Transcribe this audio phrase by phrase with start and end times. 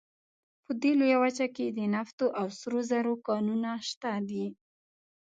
[0.65, 4.45] په دې لویه وچه کې د نفتو او سرو زرو کانونه شته دي.